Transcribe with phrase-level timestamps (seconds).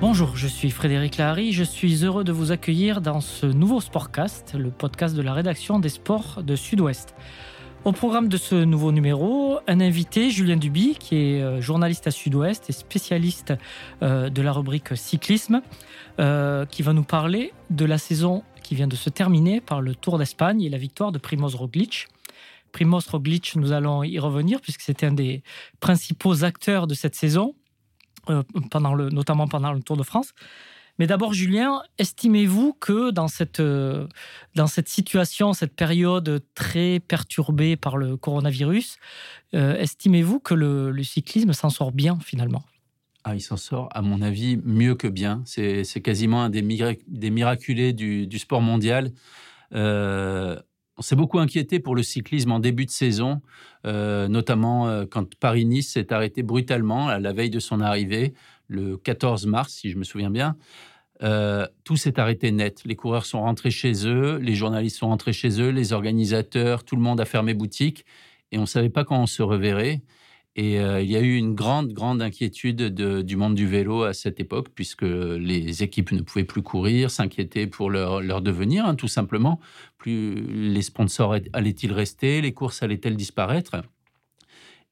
[0.00, 4.54] Bonjour, je suis Frédéric Lahari, je suis heureux de vous accueillir dans ce nouveau Sportcast,
[4.54, 7.16] le podcast de la rédaction des sports de Sud-Ouest.
[7.84, 12.12] Au programme de ce nouveau numéro, un invité, Julien Duby, qui est euh, journaliste à
[12.12, 13.54] Sud-Ouest et spécialiste
[14.04, 15.62] euh, de la rubrique cyclisme,
[16.20, 19.96] euh, qui va nous parler de la saison qui vient de se terminer par le
[19.96, 22.06] Tour d'Espagne et la victoire de Primoz Roglic.
[22.70, 25.42] Primoz Roglic, nous allons y revenir puisque c'était un des
[25.80, 27.56] principaux acteurs de cette saison.
[28.30, 30.32] Euh, pendant le, notamment pendant le Tour de France.
[30.98, 34.06] Mais d'abord, Julien, estimez-vous que dans cette, euh,
[34.56, 38.98] dans cette situation, cette période très perturbée par le coronavirus,
[39.54, 42.64] euh, estimez-vous que le, cyclisme s'en sort bien finalement?
[43.24, 45.42] Ah, il s'en sort, à mon avis, mieux que bien.
[45.44, 46.62] C'est quasiment un des,
[47.06, 49.12] des miraculés du, du, sport mondial.
[50.98, 53.40] On s'est beaucoup inquiété pour le cyclisme en début de saison,
[53.86, 58.34] euh, notamment euh, quand Paris-Nice s'est arrêté brutalement à la veille de son arrivée,
[58.66, 60.56] le 14 mars, si je me souviens bien.
[61.22, 62.82] Euh, tout s'est arrêté net.
[62.84, 66.96] Les coureurs sont rentrés chez eux, les journalistes sont rentrés chez eux, les organisateurs, tout
[66.96, 68.04] le monde a fermé boutique
[68.50, 70.02] et on ne savait pas quand on se reverrait.
[70.56, 72.82] Et euh, il y a eu une grande, grande inquiétude
[73.22, 77.68] du monde du vélo à cette époque, puisque les équipes ne pouvaient plus courir, s'inquiétaient
[77.68, 79.60] pour leur, leur devenir, hein, tout simplement.
[79.98, 83.82] Plus les sponsors allaient-ils rester, les courses allaient-elles disparaître?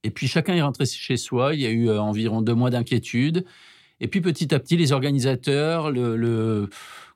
[0.04, 1.54] Et puis chacun est rentré chez soi.
[1.54, 3.44] Il y a eu euh, environ deux mois d'inquiétude.
[3.98, 5.92] Et puis petit à petit, les organisateurs,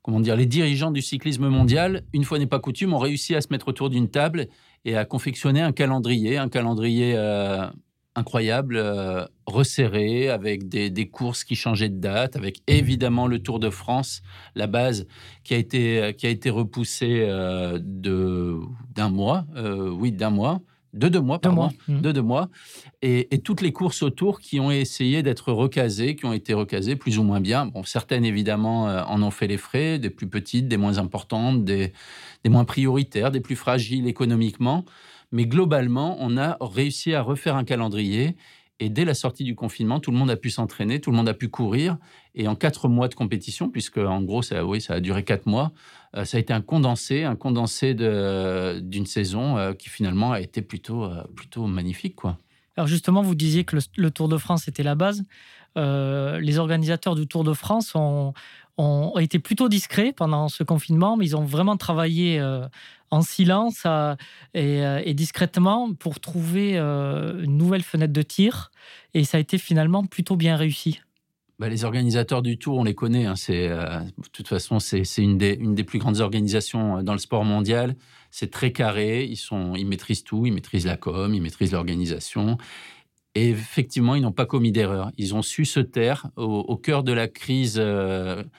[0.03, 3.41] comment dire, les dirigeants du cyclisme mondial, une fois n'est pas coutume, ont réussi à
[3.43, 4.49] se mettre autour d'une table
[4.85, 7.67] et à confectionner un calendrier, un calendrier euh,
[8.17, 13.71] incroyable, euh, resserré, avec des, courses qui changeaient de date, avec évidemment le Tour de
[13.71, 14.23] France,
[14.55, 15.07] la base
[15.45, 18.59] qui a été, qui a été repoussée euh, de,
[18.95, 20.61] d'un mois, euh, oui, d'un mois,
[20.93, 21.71] de deux mois, pardon, mois.
[21.87, 22.01] Mmh.
[22.01, 22.49] de deux mois,
[23.01, 27.19] et, toutes les courses autour qui ont essayé d'être recasées, qui ont été recasées plus
[27.19, 27.67] ou moins bien.
[27.67, 31.93] Bon, certaines évidemment en ont fait les frais, des plus petites, des moins importantes, des,
[32.43, 34.85] des moins prioritaires, des plus fragiles économiquement.
[35.33, 38.37] Mais globalement, on a réussi à refaire un calendrier.
[38.83, 41.29] Et dès la sortie du confinement, tout le monde a pu s'entraîner, tout le monde
[41.29, 41.99] a pu courir.
[42.35, 45.73] Et en quatre mois de compétition, puisque en gros, ça, a duré quatre mois,
[46.17, 50.63] euh, ça a été un condensé, un condensé d'une saison euh, qui finalement a été
[50.63, 52.39] plutôt, euh, plutôt magnifique, quoi.
[52.77, 55.25] Alors justement, vous disiez que le, Tour de France était la base.
[55.77, 58.33] les organisateurs du Tour de France ont,
[58.81, 62.41] ont été plutôt discrets pendant ce confinement, mais ils ont vraiment travaillé
[63.11, 64.15] en silence euh,
[64.55, 68.71] et, discrètement pour trouver euh, une nouvelle fenêtre de tir.
[69.15, 71.01] Et ça a été finalement plutôt bien réussi.
[71.59, 73.27] Bah, les organisateurs du Tour, on les connaît.
[73.27, 73.37] Hein.
[73.37, 77.97] C'est, euh, de toute façon, c'est, une, des, plus grandes organisations dans le sport mondial.
[78.31, 79.25] C'est très carré.
[79.25, 80.47] Ils maîtrisent tout.
[80.47, 82.57] Ils maîtrisent la com, ils maîtrisent l'organisation.
[83.35, 85.13] Et effectivement, ils n'ont pas commis d'erreur.
[85.17, 87.81] Ils ont su se taire au, cœur de la crise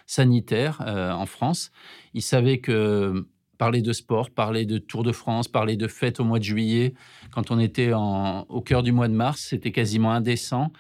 [0.05, 1.71] sanitaire en France.
[2.13, 3.27] Ils savaient que
[3.61, 6.95] parler de sport, parler de Tour de France, parler de fêtes au mois de juillet,
[7.29, 10.71] quand on était au cœur du mois de mars, c'était quasiment indécent.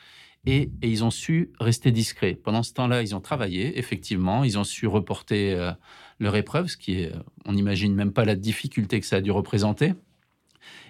[0.47, 2.33] Et, ils ont su rester discrets.
[2.33, 5.71] Pendant ce temps-là, ils ont travaillé, effectivement, ils ont su reporter euh,
[6.19, 7.11] leur épreuve, ce qui est,
[7.45, 9.93] on n'imagine même pas la difficulté que ça a dû représenter.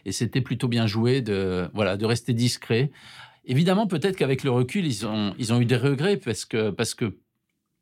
[0.06, 2.92] Et c'était plutôt bien joué de, voilà, de rester discret.
[3.46, 6.94] Évidemment, peut-être qu'avec le recul, ils ont, ils ont eu des regrets parce que, parce
[6.94, 7.18] que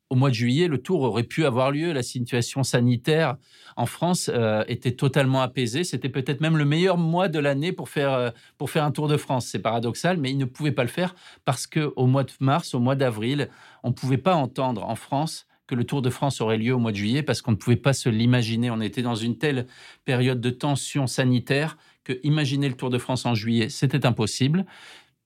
[0.09, 1.93] au mois de juillet, le tour aurait pu avoir lieu.
[1.93, 3.37] La situation sanitaire
[3.75, 5.83] en France euh, était totalement apaisée.
[5.83, 9.07] C'était peut-être même le meilleur mois de l'année pour faire, euh, pour faire un Tour
[9.07, 9.45] de France.
[9.45, 11.13] C'est paradoxal, mais ils ne pouvaient pas le faire
[11.45, 13.49] parce qu'au mois de mars, au mois d'avril,
[13.83, 16.79] on ne pouvait pas entendre en France que le Tour de France aurait lieu au
[16.79, 18.71] mois de juillet parce qu'on ne pouvait pas se l'imaginer.
[18.71, 19.67] On était dans une telle
[20.03, 24.65] période de tension sanitaire que imaginer le Tour de France en juillet, c'était impossible.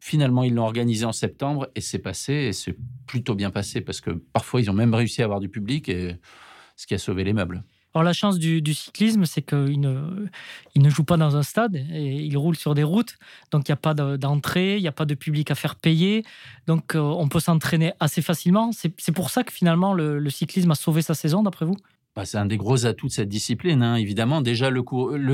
[0.02, 2.76] Finalement, ils l'ont organisé en septembre et c'est passé et c'est
[3.08, 6.18] plutôt bien passé parce que parfois ils ont même réussi à avoir du public et
[6.76, 7.64] ce qui a sauvé les meubles.
[7.94, 10.26] Alors la chance du, cyclisme, c'est qu'il ne,
[10.74, 13.18] il ne joue pas dans un stade et il roule sur des routes,
[13.52, 16.24] donc il n'y a pas d'entrée, il n'y a pas de public à faire payer,
[16.66, 18.72] donc euh, on peut s'entraîner assez facilement.
[18.72, 21.78] C'est pour ça que finalement le cyclisme a sauvé sa saison, d'après vous?
[22.16, 23.96] Bah, c'est un des gros atouts de cette discipline, hein.
[23.96, 24.42] évidemment.
[24.42, 24.84] Déjà, le,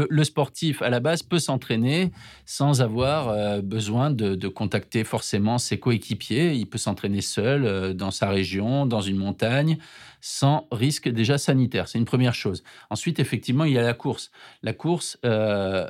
[0.10, 2.12] le, sportif, à la base, peut s'entraîner
[2.46, 6.54] sans avoir euh, besoin de, contacter forcément ses coéquipiers.
[6.54, 9.78] Il peut s'entraîner seul, euh, dans sa région, dans une montagne,
[10.22, 11.90] sans risque déjà sanitaire.
[11.90, 12.64] C'est une première chose.
[12.90, 14.32] Ensuite, effectivement, il y a la course.
[14.64, 15.86] La course, euh,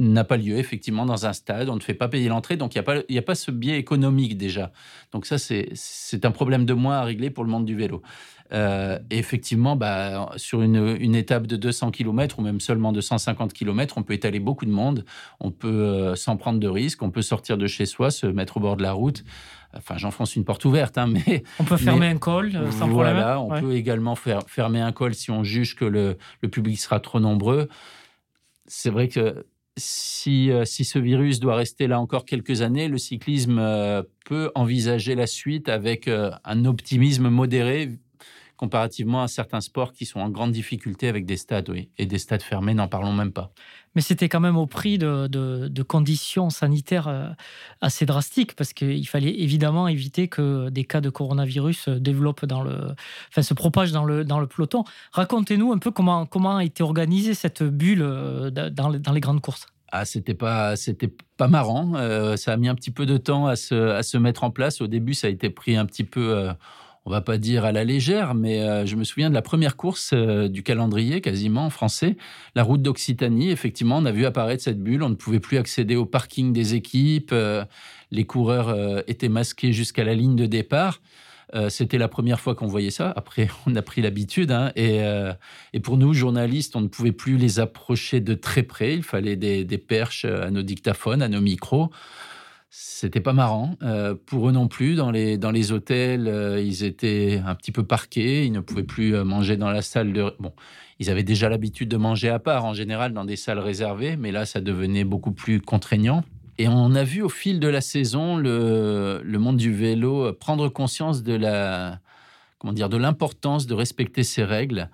[0.00, 1.68] n'a pas lieu effectivement dans un stade.
[1.68, 3.78] On ne fait pas payer l'entrée, donc il n'y a, pas, a pas ce biais
[3.78, 4.72] économique déjà.
[5.12, 8.02] Donc ça, c'est un problème de moins à régler pour le monde du vélo.
[8.52, 13.52] Euh, et effectivement, bah, sur une, une, étape de 200 km ou même seulement 250
[13.52, 15.04] km, on peut étaler beaucoup de monde,
[15.38, 18.56] on peut euh, s'en prendre de risques, on peut sortir de chez soi, se mettre
[18.56, 19.22] au bord de la route.
[19.76, 21.44] Enfin, j'enfonce une porte ouverte, hein, mais...
[21.60, 23.66] On peut fermer un col euh, sans voilà, problème.
[23.66, 26.98] on peut également faire, fermer un col si on juge que le, le public sera
[26.98, 27.68] trop nombreux.
[28.66, 29.46] C'est vrai que
[29.76, 33.56] si, si, ce virus doit rester là encore quelques années, le cyclisme
[34.26, 37.98] peut envisager la suite avec un optimisme modéré
[38.60, 41.88] comparativement à certains sports qui sont en grande difficulté avec des stades, oui.
[41.96, 43.52] Et des stades fermés, n'en parlons même pas.
[43.94, 47.30] Mais c'était quand même au prix de, conditions sanitaires euh,
[47.80, 52.94] assez drastiques, parce qu'il fallait évidemment éviter que des cas de coronavirus développent dans le,
[53.30, 54.84] enfin, se propagent dans le, dans le peloton.
[55.12, 59.40] Racontez-nous un peu comment, comment a été organisée cette bulle euh, dans, dans les grandes
[59.40, 59.68] courses.
[59.90, 61.94] Ah, c'était pas, c'était pas marrant.
[61.94, 64.50] Euh, ça a mis un petit peu de temps à se, à se mettre en
[64.50, 64.82] place.
[64.82, 66.50] Au début, ça a été pris un petit peu
[67.06, 69.76] on va pas dire à la légère, mais euh, je me souviens de la première
[69.76, 72.16] course euh, du calendrier, quasiment en français,
[72.54, 73.50] la route d'Occitanie.
[73.50, 75.02] Effectivement, on a vu apparaître cette bulle.
[75.02, 77.30] On ne pouvait plus accéder au parking des équipes.
[77.32, 77.64] Euh,
[78.10, 81.00] les coureurs étaient masqués jusqu'à la ligne de départ.
[81.68, 83.12] C'était la première fois qu'on voyait ça.
[83.14, 84.50] Après, on a pris l'habitude.
[84.50, 85.00] Hein, et,
[85.80, 88.94] pour nous, journalistes, on ne pouvait plus les approcher de très près.
[88.94, 91.90] Il fallait des perches à nos dictaphones, à nos micros.
[92.72, 93.74] C'était pas marrant.
[93.82, 97.72] Euh, pour eux non plus, dans les, dans les hôtels, euh, ils étaient un petit
[97.72, 98.44] peu parqués.
[98.44, 100.32] Ils ne pouvaient plus euh, manger dans la salle de.
[100.38, 100.52] Bon,
[101.00, 104.30] ils avaient déjà l'habitude de manger à part, en général, dans des salles réservées, mais
[104.30, 106.22] là, ça devenait beaucoup plus contraignant.
[106.58, 110.68] Et on a vu au fil de la saison le, le monde du vélo prendre
[110.68, 111.98] conscience de la.
[112.58, 114.90] Comment dire, de l'importance de respecter ces règles.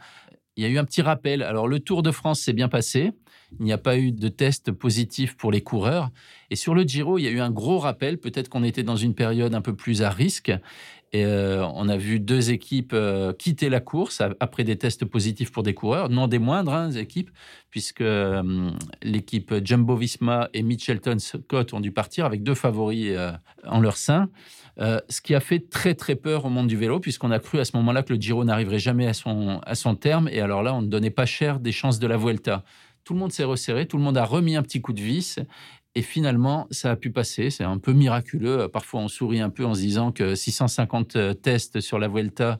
[0.56, 1.42] Il y a eu un petit rappel.
[1.42, 3.12] Alors, le Tour de France s'est bien passé.
[3.58, 6.10] Il n'y a pas eu de test positif pour les coureurs.
[6.50, 8.18] Et sur le Giro, il y a eu un gros rappel.
[8.18, 10.52] Peut-être qu'on était dans une période un peu plus à risque.
[11.12, 15.52] Et euh, on a vu deux équipes euh, quitter la course après des tests positifs
[15.52, 17.30] pour des coureurs, non des moindres hein, équipes,
[17.70, 18.70] puisque euh,
[19.02, 23.16] l'équipe Jumbo Visma et Mitchelton Scott ont dû partir avec deux favoris
[23.64, 24.28] en leur sein.
[24.78, 27.64] ce qui a fait très très peur au monde du vélo, puisqu'on a cru à
[27.64, 30.28] ce moment-là que le Giro n'arriverait jamais à son, à son terme.
[30.28, 32.64] Et alors là, on ne donnait pas cher des chances de la Vuelta
[33.06, 35.38] tout le monde s'est resserré, tout le monde a remis un petit coup de vis.
[35.94, 37.50] Et finalement, ça a pu passer.
[37.50, 38.68] C'est un peu miraculeux.
[38.68, 42.58] Parfois, on sourit un peu en se disant que 650 euh, tests sur la Vuelta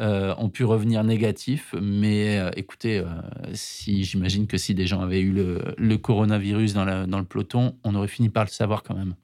[0.00, 1.74] euh, ont pu revenir négatifs.
[1.80, 3.04] Mais euh, écoutez,
[3.52, 7.94] si j'imagine que si des gens avaient eu le, coronavirus dans, dans, le peloton, on
[7.94, 9.14] aurait fini par le savoir quand même.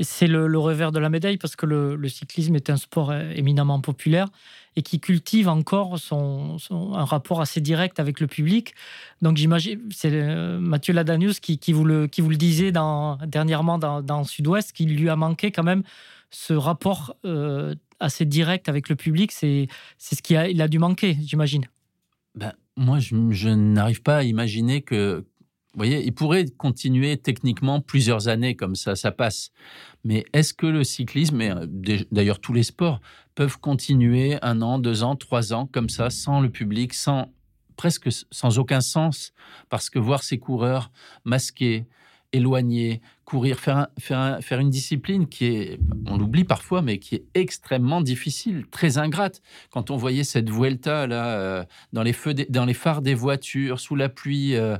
[0.00, 4.28] C'est le, revers de la médaille parce que le, cyclisme est un sport éminemment populaire
[4.76, 8.74] et qui cultive encore son, un rapport assez direct avec le public.
[9.22, 14.24] Donc j'imagine, c'est euh, Mathieu Ladanius qui, vous le, qui vous le disait dernièrement dans,
[14.24, 15.82] Sud-Ouest, qu'il lui a manqué quand même
[16.30, 19.32] ce rapport euh, assez direct avec le public.
[19.32, 21.64] C'est ce qu'il a, il a dû manquer, j'imagine.
[22.34, 25.24] Ben, moi, je n'arrive pas à imaginer que,
[25.76, 29.50] vous voyez, il pourrait continuer techniquement plusieurs années comme ça, ça passe.
[30.04, 31.66] Mais est-ce que le cyclisme, et euh,
[32.10, 32.98] d'ailleurs tous les sports,
[33.34, 37.30] peuvent continuer un an, deux ans, trois ans comme ça, sans le public, sans
[37.76, 39.34] presque sans aucun sens?
[39.68, 40.90] Parce que voir ces coureurs
[41.24, 41.84] masqués,
[42.32, 47.24] éloignés, courir, faire, faire, faire une discipline qui est, on l'oublie parfois, mais qui est
[47.34, 49.42] extrêmement difficile, très ingrate.
[49.70, 53.80] Quand on voyait cette Vuelta là, euh, dans, les feux dans les phares des voitures,
[53.80, 54.78] sous la pluie, euh,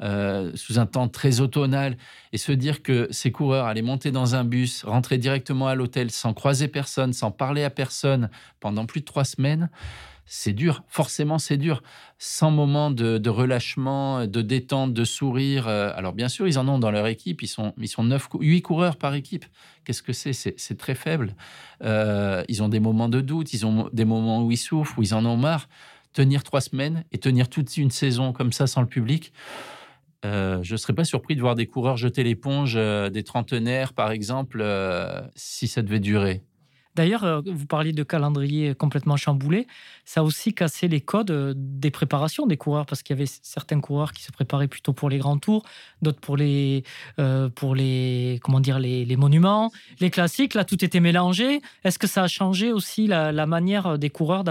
[0.00, 1.98] euh, sous un temps très automnal,
[2.32, 6.12] et se dire que ces coureurs allaient monter dans un bus, rentrer directement à l'hôtel
[6.12, 8.30] sans croiser personne, sans parler à personne
[8.60, 9.70] pendant plus de trois semaines,
[10.30, 11.82] c'est dur, forcément c'est dur.
[12.18, 15.66] Sans moment de, relâchement, de détente, de sourire.
[15.66, 18.28] Euh, alors bien sûr, ils en ont dans leur équipe, ils sont, ils sont 9,
[18.38, 19.46] 8 coureurs par équipe.
[19.84, 20.32] Qu'est-ce que c'est?
[20.34, 21.34] C'est très faible.
[21.82, 25.02] Euh, ils ont des moments de doute, ils ont des moments où ils souffrent, où
[25.02, 25.68] ils en ont marre.
[26.12, 29.32] Tenir trois semaines et tenir toute une saison comme ça sans le public,
[30.24, 34.10] euh, je ne serais pas surpris de voir des coureurs jeter l'éponge, des trentenaires par
[34.10, 34.64] exemple,
[35.36, 36.42] si ça devait durer.
[36.98, 39.68] D'ailleurs, euh, vous parliez de calendrier complètement chamboulé.
[40.04, 43.30] Ça a aussi cassé les codes euh, des préparations des coureurs parce qu'il y avait
[43.42, 45.62] certains coureurs qui se préparaient plutôt pour les grands tours,
[46.02, 46.82] d'autres pour les,
[47.20, 50.54] euh, pour les, comment dire, les, monuments, les classiques.
[50.54, 51.60] Là, tout était mélangé.
[51.84, 54.42] Est-ce que ça a changé aussi la, manière des coureurs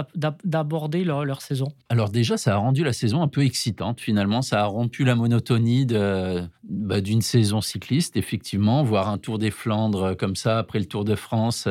[0.46, 1.68] d'aborder leur, saison?
[1.90, 4.00] Alors déjà, ça a rendu la saison un peu excitante.
[4.00, 8.16] Finalement, ça a rompu la monotonie bah, d'une saison cycliste.
[8.16, 11.68] Effectivement, voir un Tour des Flandres comme ça après le Tour de France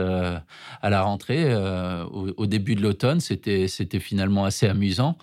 [0.83, 3.69] à la rentrée, euh, au, début de l'automne, c'était
[4.01, 5.17] finalement assez amusant.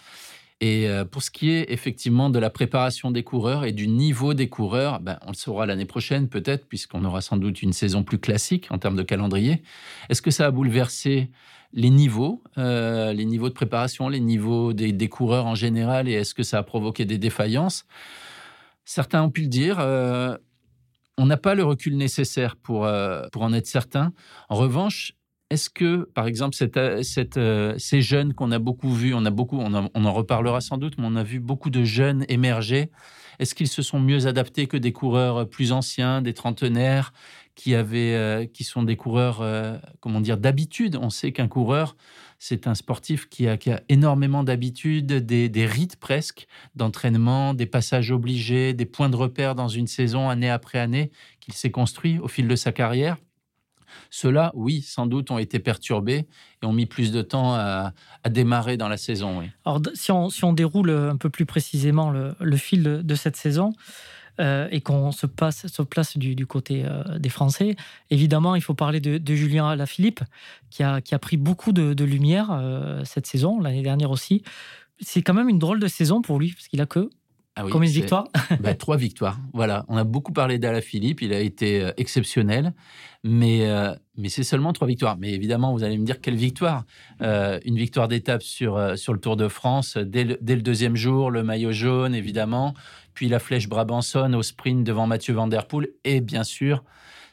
[0.63, 4.33] Et euh, pour ce qui est effectivement de la préparation des coureurs et du niveau
[4.33, 8.03] des coureurs, ben, on le saura l'année prochaine peut-être, puisqu'on aura sans doute une saison
[8.03, 9.61] plus classique en termes de calendrier.
[10.09, 11.29] Est-ce que ça a bouleversé
[11.73, 16.33] les niveaux, euh, les niveaux de préparation, les niveaux des, coureurs en général, et est-ce
[16.33, 17.85] que ça a provoqué des défaillances?
[18.85, 19.79] Certains ont pu le dire.
[21.17, 22.87] On n'a pas le recul nécessaire pour,
[23.33, 24.13] pour en être certain.
[24.47, 25.13] En revanche,
[25.49, 27.03] est-ce que, par exemple, euh,
[27.37, 30.95] euh, ces jeunes qu'on a beaucoup vus, on, a beaucoup, on, en reparlera sans doute,
[30.97, 32.89] mais on a vu beaucoup de jeunes émerger.
[33.37, 37.13] Est-ce qu'ils se sont mieux adaptés que des coureurs plus anciens, des trentenaires,
[37.55, 39.43] qui, avaient, euh, qui sont des coureurs,
[39.99, 40.97] comment dire, d'habitude?
[40.99, 41.95] On sait qu'un coureur,
[42.39, 43.57] c'est un sportif qui a,
[43.89, 49.67] énormément d'habitudes, des, des, rites presque d'entraînement, des passages obligés, des points de repère dans
[49.67, 53.17] une saison année après année qu'il s'est construit au fil de sa carrière.
[54.09, 56.27] Ceux-là, oui, sans doute, ont été perturbés
[56.61, 57.93] et ont mis plus de temps à,
[58.29, 59.43] démarrer dans la saison.
[59.65, 63.73] Alors, si on, déroule un peu plus précisément le, fil de, cette saison,
[64.39, 67.75] euh, et qu'on se, place du, côté euh, des Français,
[68.09, 70.21] évidemment, il faut parler de, Julien Alaphilippe,
[70.71, 74.41] qui a, qui a pris beaucoup de, lumière euh, cette saison, l'année dernière aussi.
[74.99, 77.09] C'est quand même une drôle de saison pour lui, parce qu'il a que
[77.55, 78.27] ah Combien de victoires?
[78.61, 79.39] Bah, Trois victoires.
[79.53, 79.85] Voilà.
[79.87, 81.21] On a beaucoup parlé d'Ala Philippe.
[81.21, 82.73] Il a été euh, exceptionnel.
[83.23, 85.17] Mais, euh, mais c'est seulement trois victoires.
[85.19, 86.83] Mais évidemment, vous allez me dire quelle victoire
[87.21, 90.95] euh, Une victoire d'étape sur, sur le Tour de France dès le, dès le, deuxième
[90.95, 92.73] jour, le maillot jaune, évidemment.
[93.13, 95.89] Puis la flèche Brabanson au sprint devant Mathieu Van Der Poel.
[96.03, 96.83] Et bien sûr,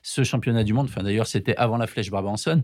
[0.03, 2.63] ce championnat du monde, enfin d'ailleurs c'était avant la flèche Brabanson,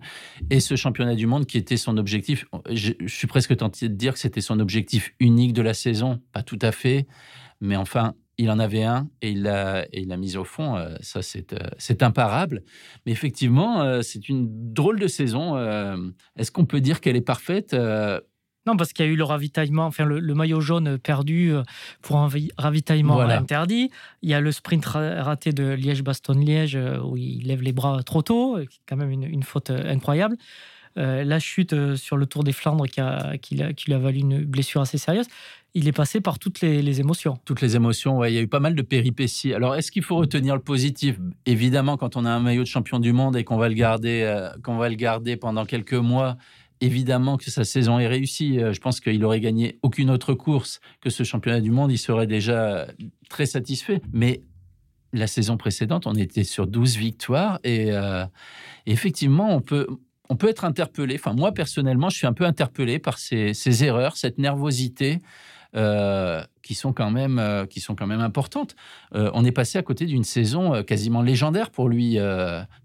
[0.48, 3.94] et ce championnat du monde qui était son objectif, je, je suis presque tenté de
[3.94, 7.06] dire que c'était son objectif unique de la saison, pas tout à fait.
[7.60, 10.76] Mais enfin, il en avait un et il l'a mis au fond.
[10.76, 12.62] Euh, ça, euh, c'est imparable.
[13.04, 15.56] Mais effectivement, euh, c'est une drôle de saison.
[16.36, 17.76] Est-ce qu'on peut dire qu'elle est parfaite
[18.68, 21.52] non, parce qu'il y a eu le ravitaillement, enfin le, maillot jaune perdu
[22.02, 23.92] pour un ravitaillement interdit.
[24.22, 28.58] Il y a le sprint raté de Liège-Bastogne-Liège où il lève les bras trop tôt,
[28.88, 30.36] quand même une, faute incroyable.
[30.96, 34.44] La chute sur le Tour des Flandres qui, a, qui, qui lui a valu une
[34.44, 35.26] blessure assez sérieuse
[35.76, 37.38] il est passé par toutes les, émotions.
[37.44, 38.24] Toutes les émotions.
[38.24, 39.52] Il y a eu pas mal de péripéties.
[39.52, 41.18] Alors, est-ce qu'il faut retenir le positif?
[41.44, 44.22] Évidemment, quand on a un maillot de champion du monde et qu'on va le garder,
[44.22, 46.38] euh, va le garder pendant quelques mois,
[46.80, 48.58] évidemment que sa saison est réussie.
[48.58, 51.92] Euh, je pense qu'il aurait gagné aucune autre course que ce championnat du monde.
[51.92, 52.86] Il serait déjà
[53.28, 54.00] très satisfait.
[54.14, 54.40] Mais
[55.12, 58.24] la saison précédente, on était sur 12 victoires et euh,
[58.86, 59.86] effectivement, on peut,
[60.28, 61.16] on peut être interpellé.
[61.18, 65.20] Enfin, moi personnellement, je suis un peu interpellé par ces, erreurs, cette nervosité.
[65.74, 68.76] Euh, qui sont quand même euh, qui sont quand même importantes.
[69.14, 72.18] Euh, on est passé à côté d'une saison quasiment légendaire pour lui.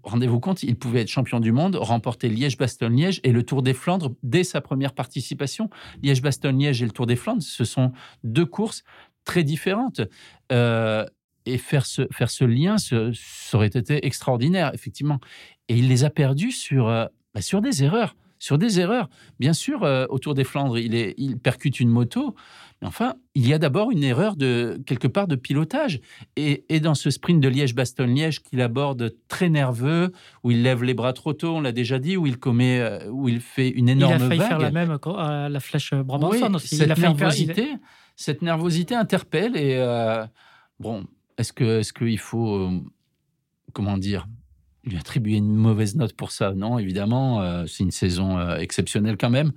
[0.02, 4.12] Rendez-vous compte, il pouvait être champion du monde, remporter Liège-Bastogne-Liège et le Tour des Flandres
[4.22, 5.70] dès sa première participation.
[6.02, 7.92] Liège-Bastogne-Liège et le Tour des Flandres, ce sont
[8.24, 8.84] deux courses
[9.24, 10.02] très différentes.
[10.50, 13.10] et faire ce, faire ce lien, ça
[13.54, 15.18] aurait été extraordinaire, effectivement.
[15.68, 19.08] Et il les a perdus sur, bah, sur des erreurs sur des erreurs.
[19.38, 22.34] Bien sûr, autour des Flandres, il, est, il percute une moto,
[22.86, 26.00] enfin, il y a d'abord une erreur de quelque part de pilotage.
[26.36, 30.12] Et, dans ce sprint de Liège-Bastogne-Liège qu'il aborde très nerveux,
[30.42, 33.08] où il lève les bras trop tôt, on l'a déjà dit, où il commet, euh,
[33.10, 34.20] où il fait une énorme vague.
[34.20, 36.76] Il a failli faire la même à la flèche Brabanson aussi.
[36.76, 37.68] Cette, nervosité,
[38.16, 39.56] cette nervosité interpelle.
[39.56, 40.24] Et euh,
[40.80, 41.04] bon,
[41.38, 42.80] est-ce que est-ce qu'il faut, euh,
[43.72, 44.26] comment dire,
[44.84, 46.52] lui attribuer une mauvaise note pour ça.
[46.54, 49.52] Non, évidemment, euh, c'est une saison euh, exceptionnelle quand même.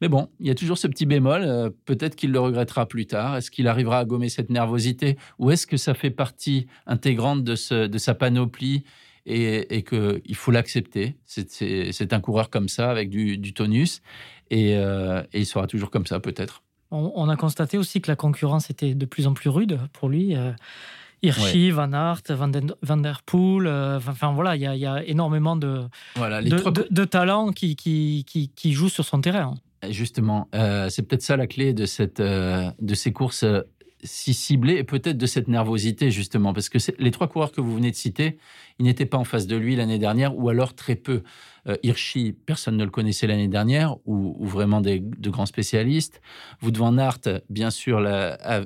[0.00, 1.42] Mais bon, il y a toujours ce petit bémol.
[1.42, 3.36] Euh, peut-être qu'il le regrettera plus tard.
[3.36, 7.56] Est-ce qu'il arrivera à gommer cette nervosité ou est-ce que ça fait partie intégrante de,
[7.56, 8.84] sa panoplie
[9.26, 11.16] et, qu'il faut l'accepter?
[11.26, 14.00] C'est un coureur comme ça, avec du, tonus,
[14.50, 14.74] et,
[15.34, 16.62] il sera toujours comme ça, peut-être.
[16.90, 20.34] On, a constaté aussi que la concurrence était de plus en plus rude pour lui.
[21.22, 23.66] Hirschi, Van Aert, Van, Der Poel.
[23.66, 25.84] Euh, enfin voilà, il y, a énormément de,
[26.16, 29.54] de, talents qui, qui, qui, jouent sur son terrain.
[29.88, 33.44] Justement, euh, c'est peut-être ça la clé de, cette, euh, de ces courses
[34.04, 37.74] si ciblées et peut-être de cette nervosité justement, parce que les trois coureurs que vous
[37.74, 38.38] venez de citer,
[38.78, 41.22] ils n'étaient pas en face de lui l'année dernière ou alors très peu.
[41.68, 46.20] Euh, Hirschi, personne ne le connaissait l'année dernière, ou, vraiment des, de grands spécialistes.
[46.62, 47.20] Wout van Aert,
[47.50, 48.00] bien sûr,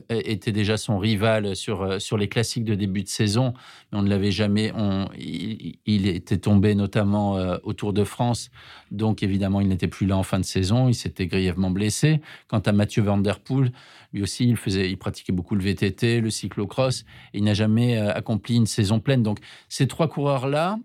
[0.08, 3.54] était déjà son rival sur, euh, sur les classiques de début de saison,
[3.92, 4.72] on ne l'avait jamais.
[4.74, 8.50] On, il, était tombé notamment euh, au Tour de France,
[8.90, 10.88] donc évidemment, il n'était plus là en fin de saison.
[10.88, 12.20] Il s'était grièvement blessé.
[12.48, 13.72] Quant à Mathieu Van Der Poel,
[14.12, 17.98] lui aussi, il, faisait, il pratiquait beaucoup le VTT, le cyclocross, et il n'a jamais
[17.98, 19.22] accompli une saison pleine.
[19.22, 20.78] Donc, ces trois coureurs-là,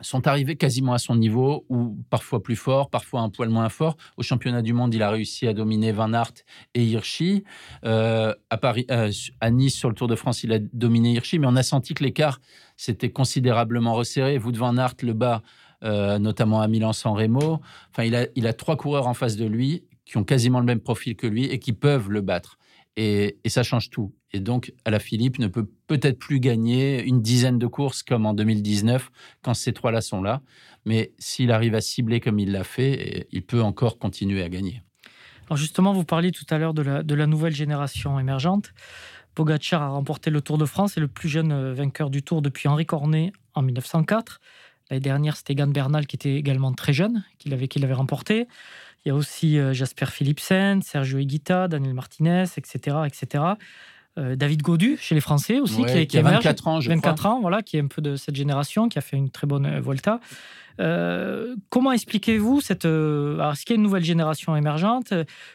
[0.00, 3.96] sont arrivés quasiment à son niveau, ou parfois plus fort, parfois un poil moins fort.
[4.16, 6.34] Au championnat du monde, il a réussi à dominer Van Aert
[6.74, 7.44] et Hirschi.
[7.84, 11.38] Euh, à, Paris, euh, à Nice, sur le Tour de France, il a dominé Hirschi,
[11.38, 12.40] mais on a senti que l'écart
[12.76, 14.38] s'était considérablement resserré.
[14.38, 15.42] De Van Aert, le bas,
[15.82, 17.60] euh, notamment à Milan-San Remo.
[17.90, 21.16] Enfin, il a trois coureurs en face de lui qui ont quasiment le même profil
[21.16, 22.58] que lui et qui peuvent le battre.
[23.00, 24.12] Et, ça change tout.
[24.32, 29.12] Et donc, Philippe ne peut peut-être plus gagner une dizaine de courses comme en 2019
[29.40, 30.42] quand ces trois-là sont là.
[30.84, 34.82] Mais s'il arrive à cibler comme il l'a fait, il peut encore continuer à gagner.
[35.46, 38.72] Alors justement, vous parliez tout à l'heure de la, la nouvelle génération émergente.
[39.36, 42.42] Pogacar a remporté le Tour de France et le plus jeune euh, vainqueur du Tour
[42.42, 44.40] depuis Henri Cornet en 1904.
[44.90, 48.48] L'année dernière, c'était Egan Bernal qui était également très jeune, qui l'avait, qui l'avait remporté.
[49.08, 52.98] Il y a aussi euh, Jasper Philipsen, Sergio Higuita, Daniel Martinez, etc.
[53.06, 53.42] etc.
[54.18, 57.62] Euh, David Godu chez les Français aussi, qui, a 24 ans, je 24 ans, voilà,
[57.62, 60.20] qui est un peu de cette génération, qui a fait une très bonne euh, Volta.
[60.78, 62.84] Euh, comment expliquez-vous cette.
[62.84, 65.14] alors, est-ce qu'il y a une nouvelle génération émergente?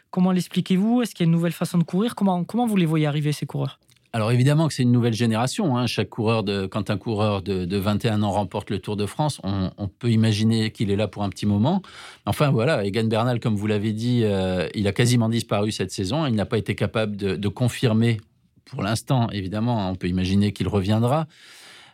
[0.10, 1.03] Comment l'expliquez-vous?
[1.03, 2.15] Est-ce qu'il y a une nouvelle façon de courir?
[2.15, 3.79] Comment, comment vous les voyez arriver, ces coureurs?
[4.13, 5.75] Alors évidemment que c'est une nouvelle génération.
[5.75, 5.88] Hein.
[5.88, 9.88] Chaque coureur de, quand un coureur de, 21 ans remporte le Tour de France, on,
[9.88, 11.82] peut imaginer qu'il est là pour un petit moment.
[12.25, 14.24] Enfin voilà, Egan Bernal, comme vous l'avez dit,
[14.75, 16.25] il a quasiment disparu cette saison.
[16.27, 18.20] Il n'a pas été capable de, de confirmer
[18.65, 21.27] pour l'instant, évidemment, on peut imaginer qu'il reviendra.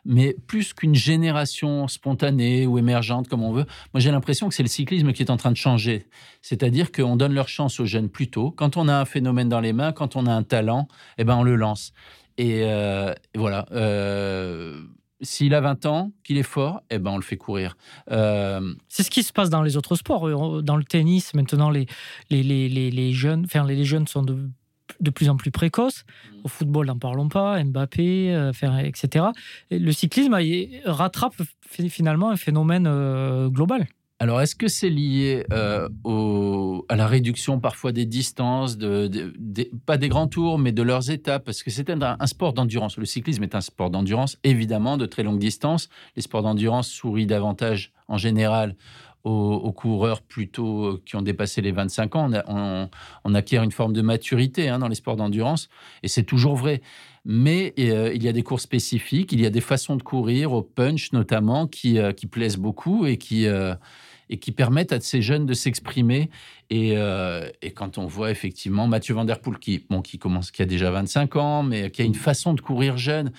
[0.06, 4.64] Mais plus qu'une génération spontanée ou émergente, comme on veut, moi j'ai l'impression que c'est
[4.64, 6.08] le cyclisme qui est en train de changer.
[6.42, 8.52] C'est-à-dire qu'on donne leur chance aux jeunes plus tôt.
[8.52, 10.88] Quand on a un phénomène dans les mains, quand on a un talent,
[11.18, 11.94] eh ben on le lance.
[12.38, 13.66] Et, euh, voilà.
[13.72, 14.82] Euh,
[15.22, 17.76] s'il a 20 ans, qu'il est fort, eh ben on le fait courir.
[18.10, 20.62] Euh, c'est ce qui se passe dans les autres sports.
[20.64, 21.88] Dans le tennis, maintenant, les,
[22.30, 24.50] les, les, les jeunes, enfin, les jeunes sont de
[25.00, 26.04] de plus en plus précoce.
[26.04, 26.38] Mm.
[26.44, 28.52] Au football, n'en parlons pas, Mbappé, euh,
[28.84, 29.26] etc.
[29.72, 30.38] le cyclisme
[30.86, 33.88] rattrape finalement un phénomène euh, global.
[34.22, 35.88] Alors, est-ce que c'est lié euh,
[36.90, 39.10] à la réduction parfois des distances, de,
[39.86, 41.46] pas des grands tours, mais de leurs étapes?
[41.46, 42.98] Parce que c'est un, un, sport d'endurance.
[42.98, 45.88] Le cyclisme est un sport d'endurance, évidemment, de très longue distance.
[46.18, 48.76] Les sports d'endurance sourient davantage, en général,
[49.24, 52.32] aux, coureurs plutôt euh, qui ont dépassé les 25 ans.
[52.48, 55.70] On, acquiert une forme de maturité hein, dans les sports d'endurance,
[56.04, 56.82] et c'est toujours vrai.
[57.26, 60.52] Mais euh, il y a des cours spécifiques, il y a des façons de courir,
[60.52, 63.46] au punch notamment, qui, euh, plaisent beaucoup et qui,
[64.30, 66.30] et qui permettent à ces jeunes de s'exprimer.
[66.70, 66.96] Et,
[67.62, 70.66] et, quand on voit effectivement Mathieu Van Der Poel, qui, bon, qui, commence, qui a
[70.66, 73.32] déjà 25 ans, mais qui a une façon de courir jeune,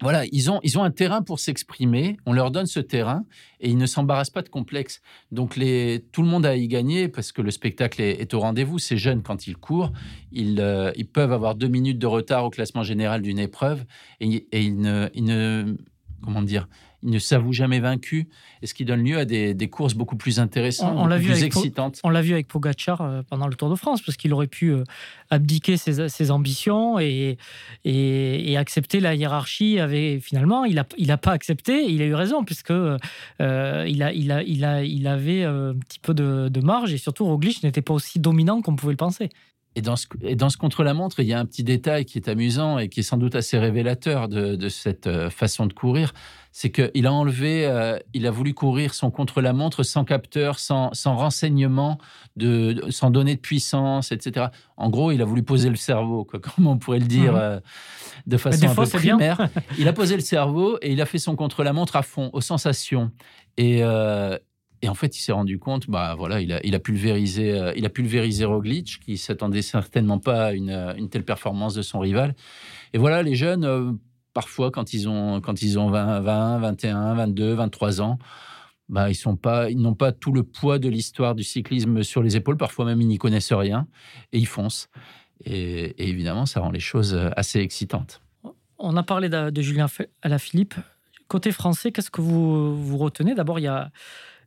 [0.00, 3.24] voilà, ils ont, ils ont un terrain pour s'exprimer, on leur donne ce terrain
[3.60, 5.00] et ils ne s'embarrassent pas de complexes.
[5.30, 8.78] Donc les, tout le monde a y gagner parce que le spectacle est, au rendez-vous.
[8.78, 9.92] Ces jeunes, quand ils courent,
[10.32, 13.84] ils, euh, ils, peuvent avoir deux minutes de retard au classement général d'une épreuve
[14.20, 15.76] et, et ils, ne, ils ne,
[16.22, 16.68] comment dire,
[17.04, 18.28] il ne s'avoue jamais vaincu,
[18.62, 22.00] et ce qui donne lieu à des, courses beaucoup plus intéressantes, on, plus excitantes.
[22.02, 24.70] on l'a vu avec Pogacar euh, pendant le Tour de France, parce qu'il aurait pu
[24.70, 24.84] euh,
[25.30, 27.36] abdiquer ses, ambitions et,
[27.84, 29.78] et, accepter la hiérarchie.
[29.78, 32.98] Avait, finalement, il n'a il a pas accepté, il a eu raison, puisque euh,
[33.38, 36.98] il, a, il, a, il, a, il avait un petit peu de, de marge, et
[36.98, 39.28] surtout Roglic n'était pas aussi dominant qu'on pouvait le penser.
[39.76, 42.28] Et dans ce, et dans ce contre-la-montre, il y a un petit détail qui est
[42.28, 46.12] amusant et qui est sans doute assez révélateur de, de cette euh, façon de courir.
[46.52, 51.16] C'est qu'il a enlevé, euh, il a voulu courir son contre-la-montre sans capteur, sans, sans
[51.16, 51.98] renseignement,
[52.36, 54.46] de, sans donner de puissance, etc.
[54.76, 57.40] En gros, il a voulu poser le cerveau, quoi, comme on pourrait le dire mmh.
[57.40, 57.60] euh,
[58.28, 59.48] de façon un peu primaire.
[59.78, 63.10] il a posé le cerveau et il a fait son contre-la-montre à fond, aux sensations.
[63.56, 63.82] Et,
[64.84, 67.88] et en fait, il s'est rendu compte, bah voilà, il a, pulvérisé, euh, il a
[67.88, 72.34] pulvérisé Roglic, qui s'attendait certainement pas à une, une, telle performance de son rival.
[72.92, 73.92] Et voilà, les jeunes, euh,
[74.34, 78.18] parfois, quand ils ont, quand ils ont 20, 20, 21, 22, 23 ans,
[78.90, 82.58] bah, ils n'ont pas tout le poids de l'histoire du cyclisme sur les épaules.
[82.58, 83.86] Parfois même, ils n'y connaissent rien
[84.34, 84.90] et ils foncent.
[85.46, 88.20] Et, et, évidemment, ça rend les choses assez excitantes.
[88.76, 89.86] On a parlé de, de Julien
[90.20, 90.74] Alaphilippe.
[91.26, 93.34] Côté français, qu'est-ce que vous, vous retenez?
[93.34, 93.90] D'abord, il y a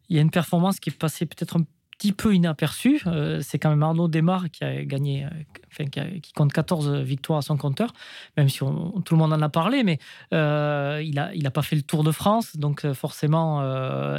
[0.09, 1.63] il y a une performance qui est passée peut-être un
[1.97, 3.01] petit peu inaperçue.
[3.07, 7.41] Euh, c'est quand même Arnaud Desmar qui a gagné, euh, qui, compte 14 victoires à
[7.41, 7.93] son compteur,
[8.35, 9.99] même si tout le monde en a parlé, mais
[10.33, 13.61] euh, il n'a a pas fait le Tour de France, donc forcément,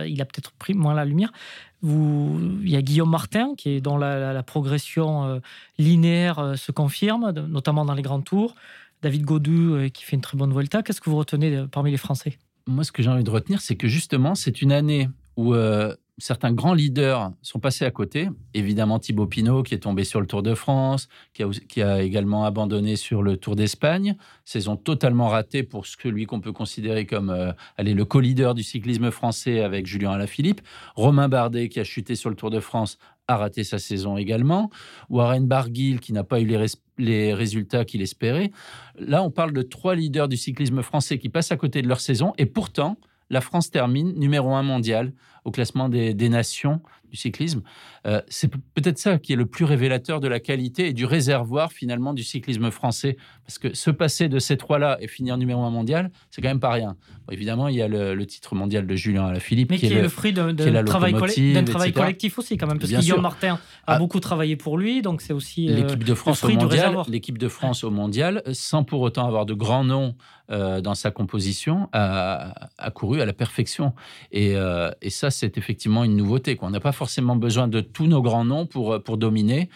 [0.02, 1.32] il a peut-être pris moins la lumière.
[1.80, 5.40] Vous, il y a Guillaume Martin, qui est, dont la, progression
[5.78, 8.54] linéaire se confirme, notamment dans les grands tours.
[9.02, 10.82] David Godu, qui fait une très bonne Volta.
[10.82, 12.38] Qu'est-ce que vous retenez parmi les Français?
[12.66, 15.94] Moi, ce que j'ai envie de retenir, c'est que justement, c'est une année où euh,
[16.18, 18.28] certains grands leaders sont passés à côté.
[18.54, 22.96] Évidemment, Thibaut Pinot, qui est tombé sur le Tour de France, qui a, également abandonné
[22.96, 24.16] sur le Tour d'Espagne.
[24.44, 29.60] Saison totalement ratée pour celui qu'on peut considérer comme euh, le co-leader du cyclisme français
[29.60, 30.60] avec Julien Alaphilippe.
[30.96, 32.98] Romain Bardet, qui a chuté sur le Tour de France,
[33.28, 34.70] a raté sa saison également.
[35.08, 36.50] Warren Barguil, qui n'a pas eu
[36.98, 38.50] les résultats qu'il espérait.
[38.98, 42.00] Là, on parle de trois leaders du cyclisme français qui passent à côté de leur
[42.00, 42.32] saison.
[42.38, 42.96] Et pourtant,
[43.30, 45.12] la France termine numéro un mondial
[45.44, 46.80] au classement des, nations
[47.10, 47.62] du cyclisme.
[48.06, 51.72] Euh, c'est peut-être ça qui est le plus révélateur de la qualité et du réservoir
[51.72, 53.16] finalement du cyclisme français.
[53.44, 56.60] Parce que se passer de ces trois-là et finir numéro un mondial, c'est quand même
[56.60, 56.96] pas rien.
[57.30, 59.70] évidemment, il y a le, titre mondial de Julien Alaphilippe.
[59.70, 61.14] Mais qui, est, le, fruit d'un travail,
[61.92, 62.78] collectif aussi quand même.
[62.78, 63.54] Parce que Guillaume Martin
[63.86, 63.98] a ah.
[63.98, 66.96] beaucoup travaillé pour lui, donc c'est aussi euh, l'équipe de France au mondial.
[67.08, 70.14] L'équipe de France au mondial, sans pour autant avoir de grands noms
[70.50, 72.52] euh, dans sa composition, a,
[72.94, 73.94] couru à la perfection.
[74.30, 74.54] Et,
[75.00, 76.58] et ça, c'est effectivement une nouveauté.
[76.60, 79.70] On n'a pas forcément besoin de tous nos grands noms pour, pour dominer.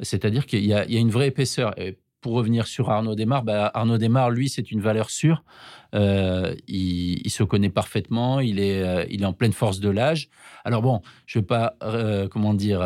[0.00, 1.78] C'est-à-dire qu'il y, a une vraie épaisseur.
[1.78, 5.44] Et pour revenir sur Arnaud Desmar, bah, Arnaud Desmar, lui, c'est une valeur sûre.
[5.94, 8.40] Euh, il, se connaît parfaitement.
[8.40, 10.28] Il est, euh, il est en pleine force de l'âge.
[10.64, 12.82] Alors bon, je ne vais pas, euh, comment dire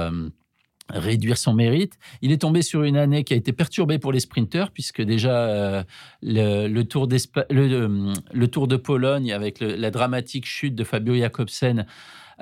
[0.91, 1.99] réduire son mérite.
[2.23, 5.37] Il est tombé sur une année qui a été perturbée pour les sprinteurs, puisque déjà
[5.37, 5.83] euh,
[6.23, 11.87] le, tour le, euh, le, Tour de Pologne, avec la dramatique chute de Fabio Jacobsen,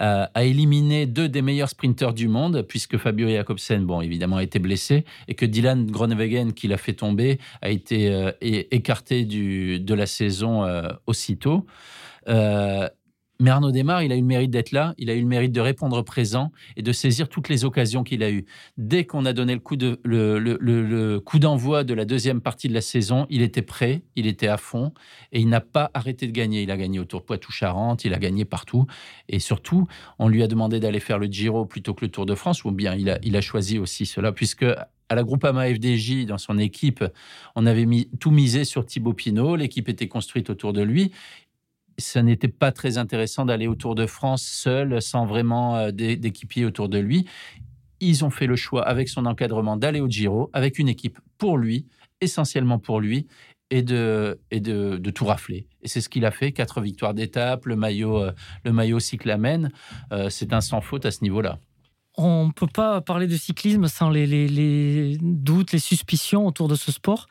[0.01, 4.43] euh, a éliminé deux des meilleurs sprinteurs du monde, puisque Fabio Jacobsen, bon, évidemment, a
[4.43, 9.95] été blessé, et que Dylan Groenewegen, qui l'a fait tomber, a été écarté du, de
[9.95, 10.67] la saison
[11.07, 11.67] aussitôt.
[13.39, 15.53] Mais Arnaud Desmar, il a eu le mérite d'être là, il a eu le mérite
[15.53, 18.47] de répondre présent et de saisir toutes les occasions qu'il a eues.
[18.79, 22.75] Dès qu'on a donné le coup, de, le, coup d'envoi de la deuxième partie de
[22.75, 24.93] la saison, il était prêt, il était à fond
[25.33, 26.63] et il n'a pas arrêté de gagner.
[26.63, 28.87] Il a gagné au Tour Poitou-Charentes, il a gagné partout
[29.29, 29.87] et surtout,
[30.19, 32.71] on lui a demandé d'aller faire le Giro plutôt que le Tour de France, ou
[32.71, 34.65] bien il a, il a choisi aussi cela, puisque
[35.09, 37.05] à la Groupama FDJ, dans son équipe,
[37.55, 39.57] on avait mis, tout misé sur Thibaut Pinot.
[39.57, 41.13] L'équipe était construite autour de lui
[41.99, 46.65] ça n'était pas très intéressant d'aller au Tour de France seul, sans vraiment euh, d'équipier
[46.65, 47.27] autour de lui.
[48.01, 51.57] Ils ont fait le choix, avec son encadrement, d'aller au Giro, avec une équipe pour
[51.57, 51.87] lui,
[52.21, 53.27] essentiellement pour lui,
[53.71, 55.67] et de, et de, tout rafler.
[55.83, 58.33] Et c'est ce qu'il a fait, quatre victoires d'étape, le maillot, euh,
[58.65, 59.71] le maillot cyclamen.
[60.13, 61.59] Euh, c'est un sans faute à ce niveau-là.
[62.17, 66.93] On ne peut pas parler de cyclisme sans les doutes, les suspicions autour de ce
[66.93, 67.27] sport.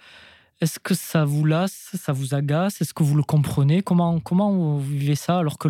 [0.61, 2.81] Est-ce que ça vous lasse, ça vous agace?
[2.81, 3.81] Est-ce que vous le comprenez?
[3.81, 5.67] Comment, comment vous vivez ça alors que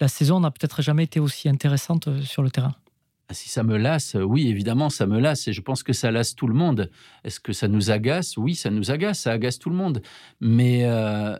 [0.00, 2.74] la saison n'a peut-être jamais été aussi intéressante euh, sur le terrain?
[3.28, 6.10] Ah, si ça me lasse, oui, évidemment, ça me lasse et je pense que ça
[6.10, 6.90] lasse tout le monde.
[7.24, 8.36] Est-ce que ça nous agace?
[8.36, 10.02] Oui, ça nous agace, ça agace tout le monde.
[10.40, 11.34] Mais, euh,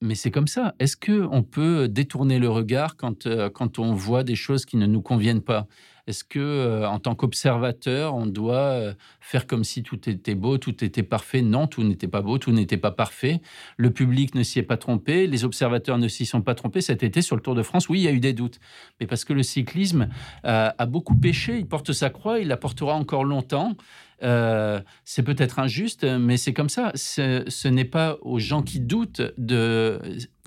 [0.00, 0.74] mais c'est comme ça.
[0.78, 4.86] Est-ce qu'on peut détourner le regard quand, euh, quand on voit des choses qui ne
[4.86, 5.66] nous conviennent pas?
[6.06, 10.58] Est-ce que, euh, en tant qu'observateur, on doit euh, faire comme si tout était beau,
[10.58, 11.40] tout était parfait?
[11.40, 13.40] Non, tout n'était pas beau, tout n'était pas parfait.
[13.78, 16.82] Le public ne s'y est pas trompé, les observateurs ne s'y sont pas trompés.
[16.82, 18.60] Cet été, sur le Tour de France, oui, il y a eu des doutes,
[19.00, 20.08] mais parce que le cyclisme
[20.44, 21.58] euh, a beaucoup péché.
[21.58, 23.74] Il porte sa croix, il la portera encore longtemps.
[24.20, 26.92] c'est peut-être injuste, mais c'est comme ça.
[26.94, 29.22] Ce, n'est pas aux gens qui doutent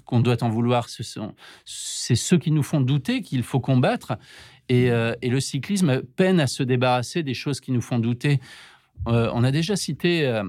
[0.05, 0.87] qu'on doit en vouloir.
[0.89, 4.17] C'est ceux qui nous font douter qu'il faut combattre.
[4.71, 8.39] Euh, et, le cyclisme peine à se débarrasser des choses qui nous font douter.
[9.07, 10.43] Euh, on a déjà cité, euh,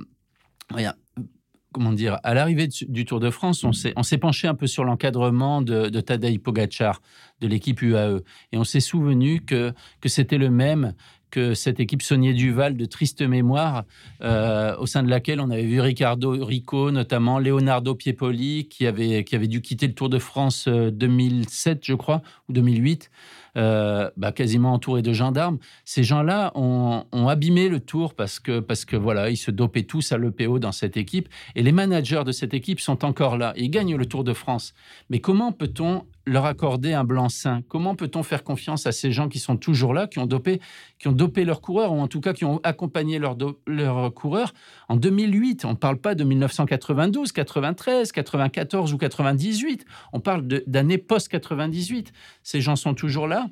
[1.72, 5.62] comment dire, à l'arrivée du Tour de France, on s'est penché un peu sur l'encadrement
[5.62, 7.00] de, de Tadej Pogacar,
[7.40, 8.22] de l'équipe UAE.
[8.52, 10.94] Et on s'est souvenu que, que c'était le même
[11.30, 13.84] que cette équipe Saunier Duval de triste mémoire,
[14.20, 19.36] au sein de laquelle on avait vu Ricardo Rico, notamment Leonardo Piepoli, qui avait, qui
[19.36, 23.10] avait dû quitter le Tour de France 2007, je crois, ou 2008.
[23.58, 25.58] Euh, bah, quasiment entouré de gendarmes.
[25.84, 30.12] Ces gens-là ont, abîmé le tour parce que, parce que voilà, ils se dopaient tous
[30.12, 31.28] à l'EPO dans cette équipe.
[31.56, 33.52] Et les managers de cette équipe sont encore là.
[33.56, 34.74] Ils gagnent le Tour de France.
[35.10, 39.38] Mais comment peut-on leur accorder un blanc-seing Comment peut-on faire confiance à ces gens qui
[39.38, 40.60] sont toujours là, qui ont dopé,
[40.98, 43.36] qui ont dopé leurs coureurs, ou en tout cas qui ont accompagné leurs
[43.66, 44.54] leur coureurs
[44.88, 49.84] en 2008 On ne parle pas de 1992, 93, 94 ou 98.
[50.12, 52.08] On parle d'années post-98.
[52.42, 53.46] Ces gens sont toujours là.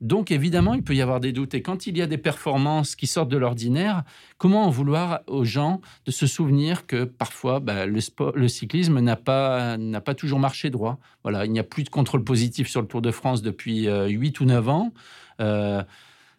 [0.00, 1.54] Donc évidemment, il peut y avoir des doutes.
[1.54, 4.04] Et quand il y a des performances qui sortent de l'ordinaire,
[4.38, 9.76] comment en vouloir aux gens de se souvenir que parfois bah, le, cyclisme n'a pas,
[9.78, 10.98] n'a pas toujours marché droit?
[11.22, 14.06] Voilà, il n'y a plus de contrôle positif sur le Tour de France depuis euh,
[14.06, 14.92] 8 ou 9 ans.
[15.40, 15.82] Euh,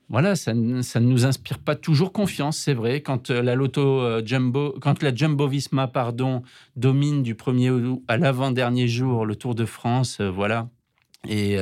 [0.09, 3.01] voilà, ça, ça, ne nous inspire pas toujours confiance, c'est vrai.
[3.01, 6.43] Quand euh, la Lotto euh, Jumbo, quand la Jumbo Visma, pardon,
[6.77, 7.71] domine du premier
[8.07, 10.69] à l'avant-dernier jour le Tour de France, voilà.
[11.27, 11.57] Et,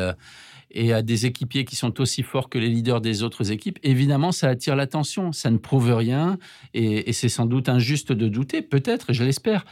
[0.71, 4.31] et à des équipiers qui sont aussi forts que les leaders des autres équipes, évidemment,
[4.31, 5.31] ça attire l'attention.
[5.31, 6.37] Ça ne prouve rien
[6.73, 9.65] et, c'est sans doute injuste de douter, peut-être, je l'espère.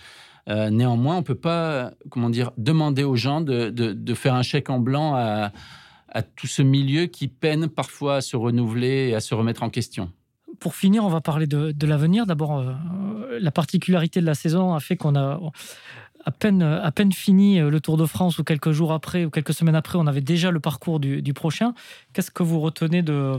[0.50, 4.70] Euh, néanmoins, on ne peut pas, comment dire, demander aux gens de, faire un chèque
[4.70, 5.52] en blanc à,
[6.36, 10.12] tout ce milieu qui peine parfois à se renouveler et à se remettre en question.
[10.60, 12.28] Pour finir, on va parler de, l'avenir.
[12.28, 15.40] D'abord, euh, la particularité de la saison a fait qu'on a
[16.26, 19.30] à peine, à peine fini euh, le Tour de France ou quelques jours après ou
[19.30, 21.74] quelques semaines après, on avait déjà le parcours du, prochain.
[22.14, 23.34] Qu'est-ce que vous retenez de,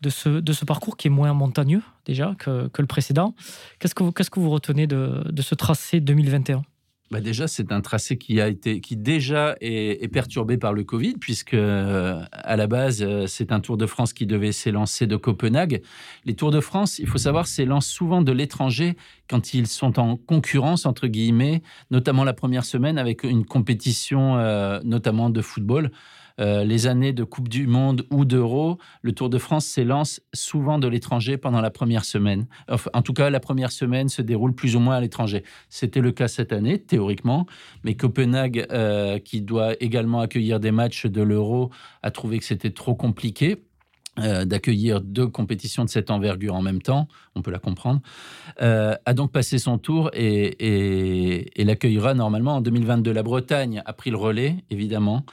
[0.00, 3.34] de, ce, de ce parcours qui est moins montagneux déjà que, que le précédent?
[3.78, 6.62] Qu'est-ce que vous, que vous retenez de, de ce tracé 2021
[7.10, 11.14] bah déjà, c'est un tracé qui a été, qui déjà est, perturbé par le Covid,
[11.14, 15.16] puisque euh, à la base, euh, c'est un Tour de France qui devait s'élancer de
[15.16, 15.80] Copenhague.
[16.26, 18.96] Les Tours de France, il faut savoir, s'élancent souvent de l'étranger
[19.28, 24.80] quand ils sont en concurrence entre guillemets, notamment la première semaine avec une compétition, euh,
[24.84, 25.90] notamment de football.
[26.40, 30.78] Euh, les années de Coupe du Monde ou d'Euro, le Tour de France s'élance souvent
[30.78, 32.46] de l'étranger pendant la première semaine.
[32.92, 35.42] en tout cas, la première semaine se déroule plus ou moins à l'étranger.
[35.68, 37.46] C'était le cas cette année, théoriquement,
[37.84, 41.70] mais Copenhague, euh, qui doit également accueillir des matchs de l'Euro,
[42.02, 43.56] a trouvé que c'était trop compliqué.
[44.20, 48.00] Euh, d'accueillir deux compétitions de cette envergure en même temps, on peut la comprendre,
[48.58, 53.12] a donc passé son tour et, et l'accueillera normalement en 2022.
[53.12, 55.24] La Bretagne a pris le relais, évidemment,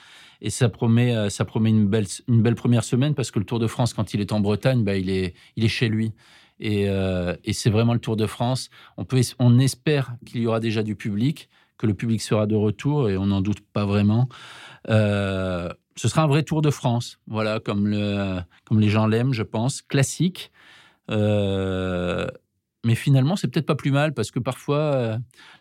[0.45, 3.45] et ça promet, euh, ça promet une, belle, une belle première semaine parce que le
[3.45, 6.11] Tour de France, quand il est en Bretagne, bah, il, est, il est chez lui.
[6.59, 8.69] Et, euh, c'est vraiment le Tour de France.
[8.97, 12.53] On, peut, on espère qu'il y aura déjà du public, que le public sera de
[12.53, 14.29] retour, et on n'en doute pas vraiment.
[14.87, 19.33] Euh, ce sera un vrai Tour de France, voilà, comme, le, comme les gens l'aiment,
[19.33, 20.51] je pense, classique.
[22.85, 25.17] Mais finalement, c'est peut-être pas plus mal parce que parfois, euh,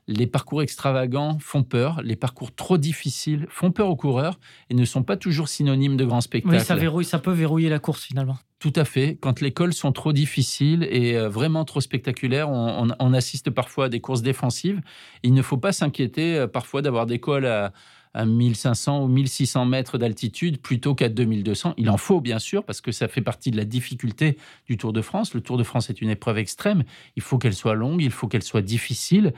[0.06, 4.84] les parcours extravagants font peur, les parcours trop difficiles font peur aux coureurs et ne
[4.84, 6.54] sont pas toujours synonymes de grands spectacles.
[6.54, 8.36] Oui, ça, verrouille, ça peut verrouiller la course finalement.
[8.58, 9.16] Tout à fait.
[9.20, 13.88] Quand les cols sont trop difficiles et euh, vraiment trop spectaculaires, on, assiste parfois à
[13.88, 14.82] des courses défensives.
[15.22, 17.72] Il ne faut pas s'inquiéter euh, parfois d'avoir des cols à
[18.14, 21.74] à 1500 ou 1600 mètres d'altitude plutôt qu'à 2200.
[21.76, 24.92] Il en faut bien sûr parce que ça fait partie de la difficulté du Tour
[24.92, 25.34] de France.
[25.34, 26.84] Le Tour de France est une épreuve extrême.
[27.16, 29.34] Il faut qu'elle soit longue, il faut qu'elle soit difficile.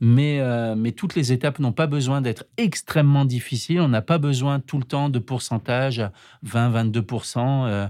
[0.00, 3.80] Mais, euh, mais toutes les étapes n'ont pas besoin d'être extrêmement difficiles.
[3.80, 6.02] On n'a pas besoin tout le temps de pourcentage
[6.46, 7.88] 20-22%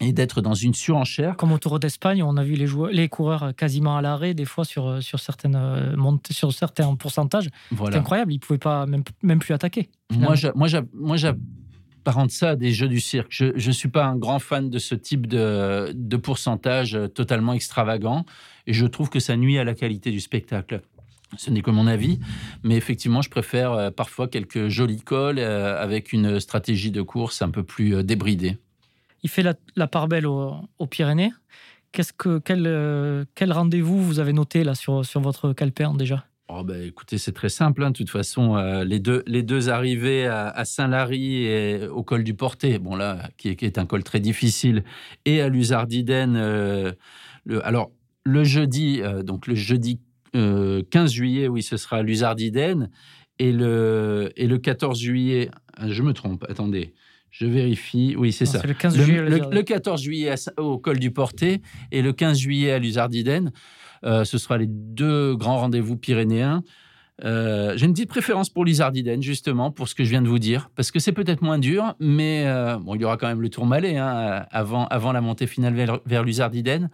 [0.00, 1.36] et d'être dans une surenchère.
[1.36, 4.44] Comme au Tour d'Espagne, on a vu les, joueurs, les coureurs quasiment à l'arrêt, des
[4.44, 7.48] fois sur, sur, certaines, euh, sur certains pourcentages.
[7.70, 9.88] C'est incroyable, ils ne pouvaient pas même, même plus attaquer.
[10.10, 13.28] Moi, moi, j'apparente ça à des jeux du cirque.
[13.30, 18.24] Je ne suis pas un grand fan de ce type de, de pourcentage totalement extravagant
[18.66, 20.82] et je trouve que ça nuit à la qualité du spectacle.
[21.36, 22.20] Ce n'est que mon avis,
[22.62, 27.42] mais effectivement, je préfère euh, parfois quelques jolis cols euh, avec une stratégie de course
[27.42, 28.58] un peu plus débridée
[29.22, 31.32] il fait la, part belle aux, Pyrénées.
[31.92, 36.26] Qu'est-ce que quel, euh, quel rendez-vous vous avez noté là sur, sur votre calepin déjà?
[36.48, 37.82] Oh ben, écoutez, c'est très simple.
[37.82, 37.90] Hein.
[37.90, 42.34] De toute façon, euh, les, deux, les deux arrivées à, Saint-Lary et au col du
[42.34, 44.84] Porté, bon là, qui est, qui est un col très difficile,
[45.24, 46.36] et à Luzardiden.
[46.36, 46.92] Euh,
[47.44, 47.90] le, alors,
[48.24, 50.00] le jeudi, donc le jeudi
[50.34, 52.90] 15 juillet, oui, ce sera à Luzardiden.
[53.38, 55.50] Et le, et le 14 juillet,
[55.86, 56.94] je me trompe, attendez.
[57.38, 58.14] Je vérifie.
[58.16, 58.62] Oui, c'est ça.
[58.64, 61.60] Le, 15 juillet le, 14 juillet au col du Porté
[61.92, 63.52] et le 15 juillet à Luzardiden.
[64.04, 66.62] Euh, ce sera les deux grands rendez-vous pyrénéens.
[67.24, 70.38] Euh, j'ai une petite préférence pour Luzardiden, justement, pour ce que je viens de vous
[70.38, 73.40] dire, parce que c'est peut-être moins dur, mais euh, bon, il y aura quand même
[73.40, 76.90] le Tour Malais hein, avant, avant la montée finale vers, vers Luzardiden.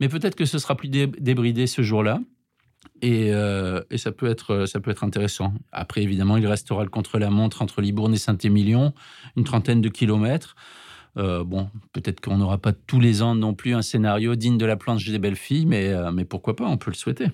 [0.00, 2.20] Mais peut-être que ce sera plus débridé ce jour-là.
[3.04, 5.52] Euh, et, ça, peut être, ça peut être intéressant.
[5.72, 8.94] Après, évidemment, il restera le contre-la-montre entre Libourne et Saint-Émilion,
[9.36, 10.56] une trentaine de kilomètres.
[11.18, 14.66] Euh, bon, peut-être qu'on n'aura pas tous les ans non plus un scénario digne de
[14.66, 17.28] la planche des belles filles, mais, euh, mais pourquoi pas, on peut le souhaiter.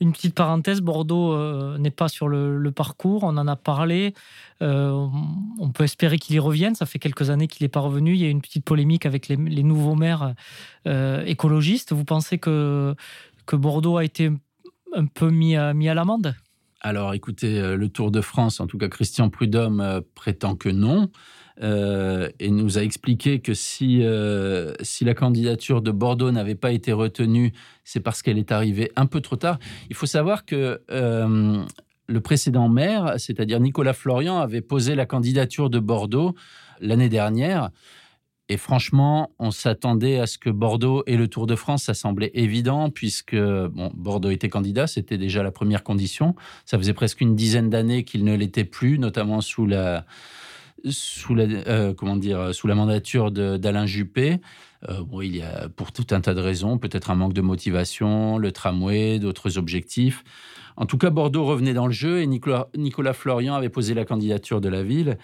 [0.00, 1.34] Une petite parenthèse, Bordeaux
[1.78, 4.12] n'est pas sur le, parcours, on en a parlé.
[4.60, 6.74] on peut espérer qu'il y revienne.
[6.74, 8.12] Ça fait quelques années qu'il n'est pas revenu.
[8.12, 10.34] Il y a une petite polémique avec les, les nouveaux maires
[10.84, 11.94] écologistes.
[11.94, 12.94] Vous pensez que,
[13.46, 14.30] que Bordeaux a été
[14.96, 16.34] un peu mis à, l'amende?
[16.80, 20.68] Alors écoutez, euh, le Tour de France, en tout cas Christian Prudhomme euh, prétend que
[20.68, 21.10] non,
[21.62, 27.52] euh, et nous a expliqué que si la candidature de Bordeaux n'avait pas été retenue,
[27.84, 29.58] c'est parce qu'elle est arrivée un peu trop tard.
[29.90, 30.80] Il faut savoir que
[32.08, 36.34] le précédent maire, c'est-à-dire Nicolas Florian, avait posé la candidature de Bordeaux
[36.80, 37.70] l'année dernière.
[38.48, 42.30] Et franchement, on s'attendait à ce que Bordeaux et le Tour de France, ça semblait
[42.34, 46.36] évident, puisque bon, Bordeaux était candidat, c'était déjà la première condition.
[46.64, 50.06] Ça faisait presque une dizaine d'années qu'il ne l'était plus, notamment sous la,
[50.84, 54.40] sous la, comment dire, sous la mandature d'Alain Juppé.
[54.88, 58.38] bon, il y a pour tout un tas de raisons, peut-être un manque de motivation,
[58.38, 60.22] le tramway, d'autres objectifs.
[60.76, 64.04] En tout cas, Bordeaux revenait dans le jeu et Nicolas, Nicolas Florian avait posé la
[64.04, 65.18] candidature de la ville.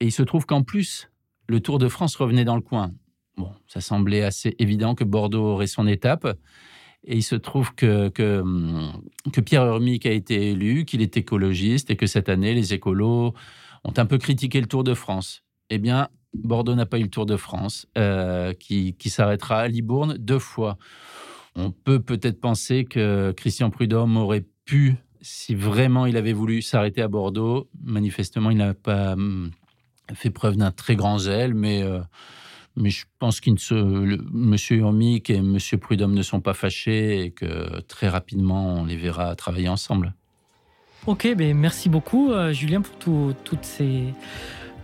[0.00, 1.08] Et il se trouve qu'en plus,
[1.46, 2.92] le Tour de France revenait dans le coin.
[3.36, 6.38] Bon, ça semblait assez évident que Bordeaux aurait son étape.
[7.06, 8.42] Et il se trouve que, que,
[9.30, 13.34] que Pierre Urmic a été élu, qu'il est écologiste et que cette année, les écolos
[13.84, 15.42] ont un peu critiqué le Tour de France.
[15.68, 19.68] Eh bien, Bordeaux n'a pas eu le Tour de France, euh, qui, qui s'arrêtera à
[19.68, 20.78] Libourne deux fois.
[21.56, 27.02] On peut peut-être penser que Christian Prudhomme aurait pu, si vraiment il avait voulu s'arrêter
[27.02, 29.50] à Bordeaux, manifestement, il n'a pas hum,
[30.12, 32.00] fait preuve d'un très grand zèle, mais, euh,
[32.76, 34.56] mais je pense que M.
[34.70, 35.58] Urmic et M.
[35.80, 40.14] Prudhomme ne sont pas fâchés et que très rapidement, on les verra travailler ensemble.
[41.06, 44.14] Ok, ben merci beaucoup, euh, Julien, pour toutes ces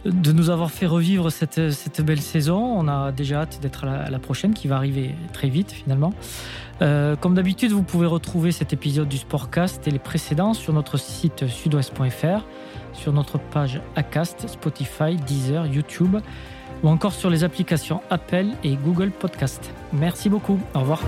[0.04, 2.59] de nous avoir fait revivre cette, cette, belle saison.
[2.59, 6.14] On a déjà hâte d'être à, la, prochaine qui va arriver très vite finalement.
[6.80, 10.96] Euh, comme d'habitude, vous pouvez retrouver cet épisode du Sportcast et les précédents sur notre
[10.98, 12.46] site sudouest.fr
[12.92, 16.16] sur notre page Acast, Spotify, Deezer, YouTube
[16.83, 19.70] ou encore sur les applications Apple et Google Podcast.
[19.92, 20.59] Merci beaucoup.
[20.74, 21.03] Au revoir.